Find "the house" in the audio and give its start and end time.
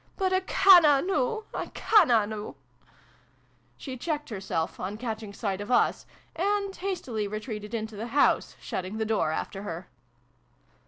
7.95-8.55